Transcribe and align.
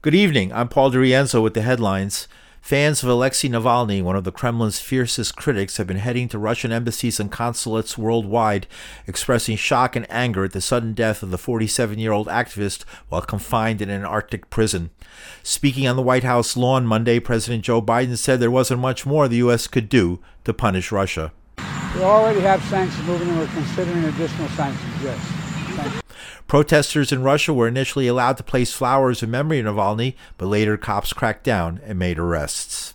Good 0.00 0.14
evening. 0.14 0.52
I'm 0.52 0.68
Paul 0.68 0.92
DeRienzo 0.92 1.42
with 1.42 1.54
the 1.54 1.62
headlines. 1.62 2.28
Fans 2.60 3.02
of 3.02 3.08
Alexei 3.08 3.48
Navalny, 3.48 4.00
one 4.00 4.14
of 4.14 4.22
the 4.22 4.30
Kremlin's 4.30 4.78
fiercest 4.78 5.34
critics, 5.34 5.76
have 5.76 5.88
been 5.88 5.96
heading 5.96 6.28
to 6.28 6.38
Russian 6.38 6.70
embassies 6.70 7.18
and 7.18 7.32
consulates 7.32 7.98
worldwide, 7.98 8.68
expressing 9.08 9.56
shock 9.56 9.96
and 9.96 10.06
anger 10.08 10.44
at 10.44 10.52
the 10.52 10.60
sudden 10.60 10.94
death 10.94 11.24
of 11.24 11.32
the 11.32 11.36
47 11.36 11.98
year 11.98 12.12
old 12.12 12.28
activist 12.28 12.84
while 13.08 13.22
confined 13.22 13.82
in 13.82 13.90
an 13.90 14.04
Arctic 14.04 14.48
prison. 14.50 14.90
Speaking 15.42 15.88
on 15.88 15.96
the 15.96 16.02
White 16.02 16.22
House 16.22 16.56
lawn 16.56 16.86
Monday, 16.86 17.18
President 17.18 17.64
Joe 17.64 17.82
Biden 17.82 18.16
said 18.16 18.38
there 18.38 18.52
wasn't 18.52 18.78
much 18.78 19.04
more 19.04 19.26
the 19.26 19.38
U.S. 19.38 19.66
could 19.66 19.88
do 19.88 20.20
to 20.44 20.54
punish 20.54 20.92
Russia. 20.92 21.32
We 21.96 22.02
already 22.02 22.40
have 22.42 22.62
sanctions 22.66 23.04
moving, 23.04 23.30
and 23.30 23.38
we're 23.38 23.48
considering 23.48 24.04
additional 24.04 24.48
sanctions, 24.50 25.02
yes. 25.02 25.37
Protesters 26.46 27.12
in 27.12 27.22
Russia 27.22 27.52
were 27.52 27.68
initially 27.68 28.06
allowed 28.06 28.38
to 28.38 28.42
place 28.42 28.72
flowers 28.72 29.22
in 29.22 29.30
memory 29.30 29.58
of 29.58 29.66
Navalny, 29.66 30.14
but 30.38 30.46
later 30.46 30.76
cops 30.76 31.12
cracked 31.12 31.44
down 31.44 31.80
and 31.84 31.98
made 31.98 32.18
arrests. 32.18 32.94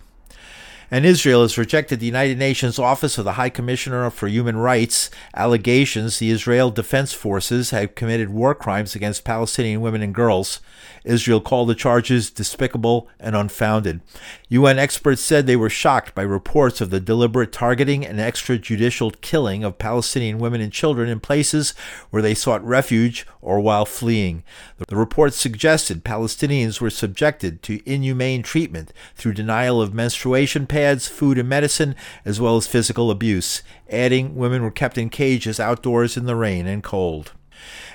And 0.93 1.07
Israel 1.07 1.41
has 1.41 1.57
rejected 1.57 1.99
the 1.99 2.05
United 2.05 2.37
Nations 2.37 2.77
Office 2.77 3.17
of 3.17 3.25
the 3.25 3.31
High 3.31 3.49
Commissioner 3.49 4.11
for 4.11 4.27
Human 4.27 4.57
Rights 4.57 5.09
allegations 5.33 6.19
the 6.19 6.29
Israel 6.29 6.69
Defense 6.69 7.13
Forces 7.13 7.71
have 7.71 7.95
committed 7.95 8.29
war 8.29 8.53
crimes 8.53 8.93
against 8.93 9.23
Palestinian 9.23 9.81
women 9.81 10.03
and 10.03 10.13
girls. 10.13 10.59
Israel 11.03 11.41
called 11.41 11.69
the 11.69 11.73
charges 11.73 12.29
despicable 12.29 13.09
and 13.19 13.35
unfounded. 13.35 14.01
UN 14.49 14.77
experts 14.77 15.23
said 15.23 15.47
they 15.47 15.55
were 15.55 15.67
shocked 15.67 16.13
by 16.13 16.21
reports 16.21 16.79
of 16.79 16.91
the 16.91 16.99
deliberate 16.99 17.51
targeting 17.51 18.05
and 18.05 18.19
extrajudicial 18.19 19.19
killing 19.19 19.63
of 19.63 19.79
Palestinian 19.79 20.37
women 20.37 20.61
and 20.61 20.71
children 20.71 21.09
in 21.09 21.19
places 21.19 21.73
where 22.11 22.21
they 22.21 22.35
sought 22.35 22.63
refuge 22.63 23.25
or 23.41 23.59
while 23.59 23.85
fleeing. 23.85 24.43
The 24.87 24.95
reports 24.95 25.37
suggested 25.37 26.05
Palestinians 26.05 26.79
were 26.79 26.91
subjected 26.91 27.63
to 27.63 27.81
inhumane 27.89 28.43
treatment 28.43 28.93
through 29.15 29.33
denial 29.33 29.81
of 29.81 29.93
menstruation 29.93 30.67
pads, 30.83 31.07
food, 31.07 31.37
and 31.37 31.47
medicine, 31.47 31.95
as 32.25 32.41
well 32.41 32.57
as 32.57 32.67
physical 32.67 33.09
abuse, 33.09 33.63
adding 33.89 34.35
women 34.35 34.61
were 34.61 34.69
kept 34.69 34.97
in 34.97 35.09
cages 35.09 35.57
outdoors 35.57 36.17
in 36.17 36.25
the 36.25 36.35
rain 36.35 36.67
and 36.67 36.83
cold. 36.83 37.31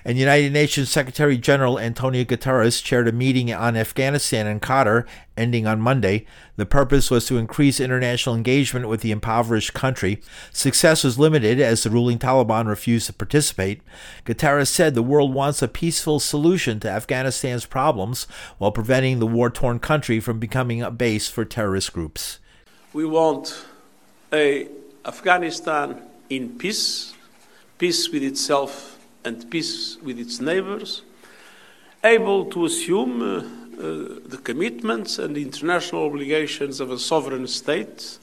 And 0.05 0.17
United 0.17 0.55
Nations 0.55 0.91
Secretary 0.91 1.37
General 1.37 1.79
Antonio 1.79 2.25
Guterres 2.25 2.83
chaired 2.83 3.09
a 3.09 3.13
meeting 3.13 3.53
on 3.53 3.77
Afghanistan 3.77 4.47
in 4.47 4.61
Qatar, 4.61 5.07
ending 5.37 5.67
on 5.67 5.83
Monday. 5.83 6.25
The 6.57 6.65
purpose 6.65 7.11
was 7.11 7.27
to 7.27 7.37
increase 7.37 7.79
international 7.79 8.35
engagement 8.35 8.89
with 8.89 9.03
the 9.03 9.11
impoverished 9.11 9.75
country. 9.75 10.23
Success 10.51 11.05
was 11.05 11.19
limited 11.19 11.61
as 11.61 11.83
the 11.83 11.91
ruling 11.91 12.19
Taliban 12.19 12.67
refused 12.67 13.07
to 13.09 13.13
participate. 13.13 13.83
Guterres 14.25 14.69
said 14.69 14.95
the 14.95 15.03
world 15.03 15.35
wants 15.35 15.61
a 15.61 15.69
peaceful 15.69 16.21
solution 16.21 16.81
to 16.81 16.91
Afghanistan's 16.91 17.67
problems 17.67 18.27
while 18.57 18.73
preventing 18.73 19.19
the 19.19 19.27
war 19.27 19.51
torn 19.51 19.79
country 19.79 20.21
from 20.21 20.39
becoming 20.39 20.83
a 20.83 20.91
base 20.91 21.29
for 21.29 21.45
terrorist 21.45 21.93
groups. 21.93 22.39
We 22.99 23.05
want 23.05 23.65
a 24.33 24.67
Afghanistan 25.07 26.03
in 26.29 26.59
peace, 26.59 27.15
peace 27.79 28.11
with 28.11 28.25
itself 28.25 28.99
and 29.25 29.49
peace 29.49 29.99
with 30.03 30.19
its 30.19 30.41
neighbors, 30.41 31.03
able 32.03 32.47
to 32.47 32.65
assume 32.65 33.23
uh, 33.23 33.27
uh, 33.27 33.43
the 34.27 34.41
commitments 34.43 35.17
and 35.21 35.37
the 35.37 35.43
international 35.43 36.07
obligations 36.07 36.81
of 36.81 36.91
a 36.91 36.99
sovereign 36.99 37.47
state. 37.47 38.19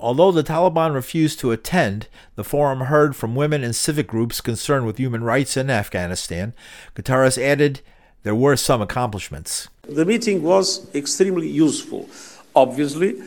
Although 0.00 0.32
the 0.32 0.42
Taliban 0.42 0.92
refused 0.92 1.38
to 1.38 1.52
attend, 1.52 2.08
the 2.34 2.42
forum 2.42 2.80
heard 2.80 3.14
from 3.14 3.36
women 3.36 3.62
and 3.62 3.76
civic 3.76 4.08
groups 4.08 4.40
concerned 4.40 4.86
with 4.86 4.98
human 4.98 5.22
rights 5.22 5.56
in 5.56 5.70
Afghanistan. 5.70 6.52
Guterres 6.96 7.40
added 7.40 7.82
there 8.24 8.34
were 8.34 8.56
some 8.56 8.82
accomplishments. 8.82 9.68
The 9.82 10.04
meeting 10.04 10.42
was 10.42 10.92
extremely 10.96 11.48
useful. 11.48 12.08
Obviously, 12.56 13.22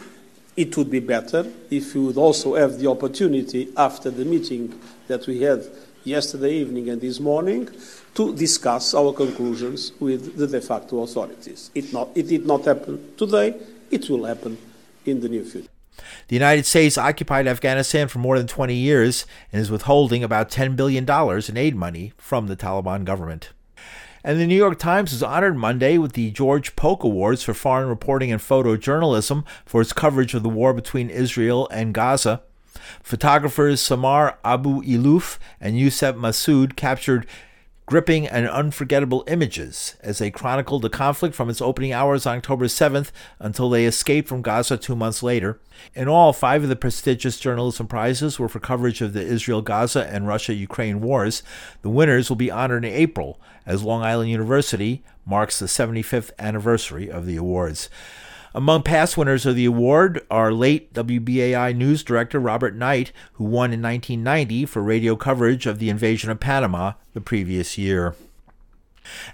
it 0.55 0.75
would 0.77 0.89
be 0.89 0.99
better 0.99 1.45
if 1.69 1.95
you 1.95 2.05
would 2.05 2.17
also 2.17 2.55
have 2.55 2.77
the 2.79 2.87
opportunity 2.87 3.71
after 3.77 4.09
the 4.09 4.25
meeting 4.25 4.79
that 5.07 5.25
we 5.27 5.41
had 5.41 5.63
yesterday 6.03 6.53
evening 6.53 6.89
and 6.89 7.01
this 7.01 7.19
morning 7.19 7.69
to 8.13 8.35
discuss 8.35 8.93
our 8.93 9.13
conclusions 9.13 9.93
with 9.99 10.35
the 10.37 10.47
de 10.47 10.59
facto 10.59 11.03
authorities. 11.03 11.71
It, 11.73 11.93
not, 11.93 12.09
it 12.15 12.27
did 12.27 12.45
not 12.45 12.65
happen 12.65 13.13
today, 13.17 13.55
it 13.89 14.09
will 14.09 14.25
happen 14.25 14.57
in 15.05 15.21
the 15.21 15.29
near 15.29 15.43
future. 15.43 15.67
The 16.27 16.35
United 16.35 16.65
States 16.65 16.97
occupied 16.97 17.47
Afghanistan 17.47 18.07
for 18.07 18.19
more 18.19 18.37
than 18.37 18.47
20 18.47 18.73
years 18.73 19.25
and 19.51 19.61
is 19.61 19.69
withholding 19.69 20.23
about 20.23 20.49
$10 20.49 20.75
billion 20.75 21.05
in 21.07 21.57
aid 21.57 21.75
money 21.75 22.13
from 22.17 22.47
the 22.47 22.55
Taliban 22.55 23.05
government. 23.05 23.51
And 24.23 24.39
the 24.39 24.45
New 24.45 24.55
York 24.55 24.77
Times 24.77 25.11
was 25.11 25.23
honored 25.23 25.57
Monday 25.57 25.97
with 25.97 26.13
the 26.13 26.29
George 26.31 26.75
Polk 26.75 27.03
Awards 27.03 27.41
for 27.41 27.55
foreign 27.55 27.89
reporting 27.89 28.31
and 28.31 28.39
photojournalism 28.39 29.43
for 29.65 29.81
its 29.81 29.93
coverage 29.93 30.35
of 30.35 30.43
the 30.43 30.49
war 30.49 30.73
between 30.73 31.09
Israel 31.09 31.67
and 31.71 31.93
Gaza. 31.93 32.43
Photographers 33.01 33.81
Samar 33.81 34.37
Abu 34.45 34.81
Elouf 34.83 35.39
and 35.59 35.77
Youssef 35.77 36.15
Massoud 36.15 36.75
captured 36.75 37.25
gripping 37.85 38.27
and 38.27 38.47
unforgettable 38.47 39.23
images 39.27 39.95
as 40.01 40.19
they 40.19 40.31
chronicled 40.31 40.81
the 40.81 40.89
conflict 40.89 41.35
from 41.35 41.49
its 41.49 41.61
opening 41.61 41.91
hours 41.91 42.25
on 42.25 42.37
October 42.37 42.65
7th 42.65 43.11
until 43.39 43.69
they 43.69 43.85
escaped 43.85 44.27
from 44.27 44.41
Gaza 44.41 44.77
two 44.77 44.95
months 44.95 45.21
later. 45.21 45.59
In 45.93 46.07
all, 46.07 46.31
five 46.31 46.63
of 46.63 46.69
the 46.69 46.75
prestigious 46.75 47.39
journalism 47.39 47.87
prizes 47.87 48.39
were 48.39 48.47
for 48.47 48.59
coverage 48.59 49.01
of 49.01 49.13
the 49.13 49.21
Israel 49.21 49.61
Gaza 49.61 50.07
and 50.07 50.27
Russia 50.27 50.53
Ukraine 50.53 51.01
wars. 51.01 51.43
The 51.81 51.89
winners 51.89 52.29
will 52.29 52.37
be 52.37 52.51
honored 52.51 52.85
in 52.85 52.93
April 52.93 53.39
as 53.65 53.83
Long 53.83 54.03
Island 54.03 54.29
University 54.29 55.03
marks 55.25 55.59
the 55.59 55.65
75th 55.65 56.31
anniversary 56.39 57.09
of 57.09 57.25
the 57.25 57.35
awards. 57.35 57.89
Among 58.53 58.83
past 58.83 59.15
winners 59.15 59.45
of 59.45 59.55
the 59.55 59.63
award 59.63 60.25
are 60.29 60.51
late 60.51 60.93
WBAI 60.93 61.73
news 61.73 62.03
director 62.03 62.37
Robert 62.37 62.75
Knight, 62.75 63.13
who 63.33 63.45
won 63.45 63.71
in 63.71 63.81
1990 63.81 64.65
for 64.65 64.81
radio 64.81 65.15
coverage 65.15 65.65
of 65.65 65.79
the 65.79 65.89
invasion 65.89 66.29
of 66.29 66.41
Panama 66.41 66.93
the 67.13 67.21
previous 67.21 67.77
year. 67.77 68.13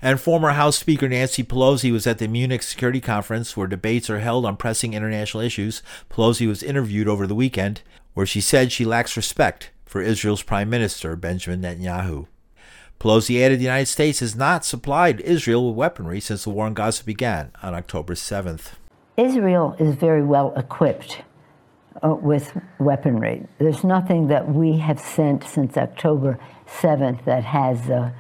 And 0.04 0.22
former 0.22 0.52
House 0.52 0.78
Speaker 0.78 1.10
Nancy 1.10 1.44
Pelosi 1.44 1.92
was 1.92 2.06
at 2.06 2.20
the 2.20 2.28
Munich 2.28 2.62
Security 2.62 3.02
Conference 3.02 3.58
where 3.58 3.66
debates 3.66 4.08
are 4.08 4.20
held 4.20 4.46
on 4.46 4.56
pressing 4.56 4.94
international 4.94 5.42
issues. 5.42 5.82
Pelosi 6.12 6.48
was 6.48 6.62
interviewed 6.62 7.08
over 7.08 7.26
the 7.26 7.36
weekend, 7.36 7.82
where 8.14 8.26
she 8.26 8.40
said 8.40 8.72
she 8.72 8.86
lacks 8.86 9.18
respect 9.18 9.72
for 9.86 10.00
Israel's 10.00 10.44
Prime 10.44 10.70
Minister, 10.70 11.16
Benjamin 11.16 11.62
Netanyahu. 11.64 12.28
Pelosi 13.00 13.44
added 13.44 13.60
the 13.60 13.64
United 13.64 13.88
States 13.88 14.20
has 14.20 14.36
not 14.36 14.64
supplied 14.64 15.22
Israel 15.22 15.68
with 15.68 15.76
weaponry 15.76 16.20
since 16.20 16.44
the 16.44 16.52
war 16.52 16.68
in 16.68 16.76
Gaza 16.76 17.04
began 17.04 17.52
on 17.64 17.74
October 17.74 18.14
7th. 18.14 18.74
Israel 19.18 19.76
is 19.80 19.96
very 19.96 20.22
well 20.22 20.54
equipped 20.56 21.24
uh, 22.04 22.14
with 22.14 22.56
weaponry. 22.78 23.44
There's 23.58 23.84
nothing 23.84 24.28
that 24.28 24.48
we 24.48 24.78
have 24.78 25.00
sent 25.00 25.44
since 25.44 25.76
October 25.76 26.40
7th 26.68 27.26
that 27.26 27.44
has, 27.44 27.90
uh, 27.90 28.12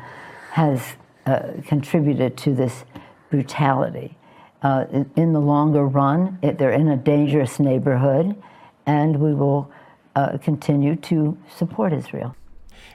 has 0.52 0.96
uh, 1.28 1.52
contributed 1.68 2.36
to 2.38 2.56
this 2.56 2.84
brutality. 3.30 4.18
Uh, 4.64 4.86
in, 4.92 5.12
in, 5.16 5.34
the 5.34 5.40
longer 5.40 5.86
run, 5.86 6.40
it, 6.42 6.58
they're 6.58 6.72
in 6.72 6.88
a 6.88 6.98
dangerous 6.98 7.60
neighborhood, 7.60 8.36
and 8.88 9.20
we 9.20 9.36
will 9.36 9.72
uh, 10.16 10.40
continue 10.40 10.96
to 10.96 11.38
support 11.56 11.94
Israel. 11.94 12.36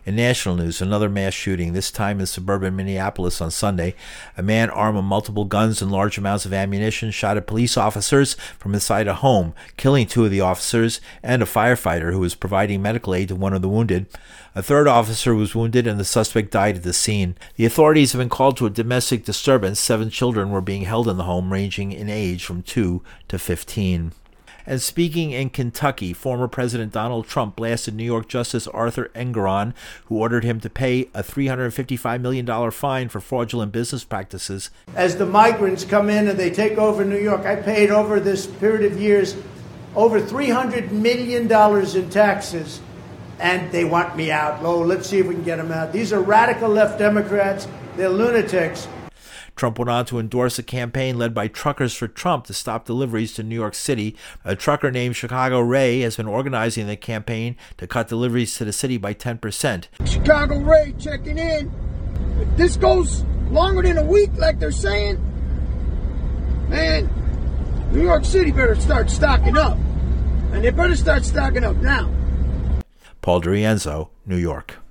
In 0.05 0.17
national 0.17 0.57
news, 0.57 0.83
another 0.83 1.09
mass 1.09 1.33
shooting, 1.33 1.73
this 1.73 1.91
time 1.91 2.19
in 2.19 2.27
suburban 2.27 2.75
Minneapolis 2.75 3.41
on 3.41 3.51
Sunday. 3.51 3.95
A 4.37 4.43
man 4.43 4.69
armed 4.71 4.97
with 4.97 5.05
multiple 5.05 5.45
guns 5.45 5.81
and 5.81 5.93
large 5.93 6.19
amounts 6.19 6.45
of 6.45 6.53
ammunition 6.53 7.11
shot 7.11 7.37
at 7.37 7.47
police 7.47 7.77
officers 7.77 8.35
from 8.59 8.75
inside 8.75 9.07
a 9.07 9.15
home, 9.15 9.55
killing 9.77 10.07
two 10.07 10.25
of 10.25 10.31
the 10.31 10.41
officers 10.41 11.01
and 11.23 11.43
a 11.43 11.47
firefighter 11.47 12.13
who 12.13 12.19
was 12.19 12.35
providing 12.35 12.83
medical 12.83 13.15
aid 13.15 13.29
to 13.29 13.37
one 13.37 13.53
of 13.53 13.63
the 13.63 13.69
wounded. 13.69 14.07
A 14.55 14.63
third 14.63 14.89
officer 14.89 15.35
was 15.35 15.55
wounded 15.55 15.87
and 15.87 16.01
the 16.01 16.05
suspect 16.05 16.51
died 16.51 16.77
at 16.77 16.83
the 16.83 16.93
scene. 16.93 17.37
The 17.57 17.65
authorities 17.65 18.13
have 18.13 18.19
been 18.19 18.29
called 18.29 18.57
to 18.57 18.67
a 18.67 18.71
domestic 18.71 19.25
disturbance. 19.25 19.81
Seven 19.81 20.11
children 20.11 20.51
were 20.51 20.61
being 20.61 20.83
held 20.83 21.09
in 21.09 21.17
the 21.17 21.25
home, 21.25 21.53
ranging 21.53 21.93
in 21.93 22.11
age 22.11 22.45
from 22.45 22.63
2 22.63 23.03
to 23.29 23.39
15. 23.39 24.13
And 24.67 24.81
speaking 24.81 25.33
in 25.33 25.51
Kentucky, 25.51 26.13
former 26.13 26.49
President 26.49 26.93
Donald 26.93 27.27
Trump 27.27 27.57
blasted 27.57 27.95
New 27.95 28.05
York 28.05 28.29
Justice 28.29 28.67
Arthur 28.69 29.11
Engoron, 29.15 29.75
who 30.07 30.19
ordered 30.19 30.45
him 30.45 30.61
to 30.61 30.71
pay 30.71 31.03
a 31.15 31.23
$355 31.23 32.21
million 32.21 32.71
fine 32.71 33.09
for 33.09 33.21
fraudulent 33.21 33.73
business 33.73 34.05
practices. 34.05 34.71
As 34.95 35.17
the 35.17 35.27
migrants 35.27 35.85
come 35.85 36.09
in 36.09 36.29
and 36.29 36.39
they 36.39 36.51
take 36.51 36.79
over 36.79 37.05
New 37.05 37.19
York, 37.19 37.47
I 37.47 37.57
paid 37.57 37.91
over 37.91 38.21
this 38.21 38.47
period 38.47 38.91
of 38.91 39.01
years 39.01 39.37
over 39.95 40.21
$300 40.21 40.91
million 40.91 41.51
in 41.97 42.11
taxes, 42.11 42.81
and 43.39 43.71
they 43.73 43.85
want 43.85 44.17
me 44.17 44.31
out. 44.31 44.63
Oh, 44.63 44.79
let's 44.79 45.09
see 45.09 45.19
if 45.19 45.27
we 45.27 45.35
can 45.35 45.45
get 45.45 45.57
them 45.57 45.73
out. 45.73 45.93
These 45.93 46.13
are 46.13 46.21
radical 46.23 46.69
left 46.69 46.99
Democrats, 46.99 47.69
they're 47.97 48.09
lunatics. 48.09 48.89
Trump 49.63 49.79
went 49.79 49.89
on 49.89 50.05
to 50.05 50.19
endorse 50.19 50.59
a 50.59 50.63
campaign 50.65 51.17
led 51.17 51.33
by 51.33 51.47
Truckers 51.47 51.95
for 51.95 52.09
Trump 52.09 52.47
to 52.47 52.53
stop 52.53 52.85
deliveries 52.85 53.33
to 53.35 53.45
New 53.45 53.55
York 53.55 53.77
City. 53.77 54.17
A 54.45 54.57
trucker 54.57 54.91
named 54.91 55.15
Chicago 55.15 55.61
Ray 55.61 56.01
has 56.01 56.17
been 56.17 56.27
organizing 56.27 56.89
the 56.89 56.97
campaign 56.97 57.55
to 57.77 57.87
cut 57.87 58.09
deliveries 58.09 58.57
to 58.57 58.65
the 58.65 58.73
city 58.73 58.97
by 58.99 59.15
10%. 59.15 59.87
Chicago 60.05 60.59
Ray 60.59 60.95
checking 60.99 61.39
in. 61.39 61.71
If 62.41 62.57
this 62.57 62.77
goes 62.77 63.23
longer 63.53 63.83
than 63.83 63.99
a 63.99 64.05
week, 64.05 64.31
like 64.37 64.59
they're 64.59 64.73
saying, 64.73 65.19
man, 66.69 67.09
New 67.93 68.03
York 68.03 68.25
City 68.25 68.51
better 68.51 68.75
start 68.75 69.11
stocking 69.11 69.57
up. 69.57 69.79
And 70.51 70.65
they 70.65 70.71
better 70.71 70.97
start 70.97 71.25
stocking 71.25 71.63
up 71.63 71.77
now. 71.77 72.13
Paul 73.21 73.41
DeRienzo, 73.41 74.09
New 74.27 74.39
York. 74.39 74.82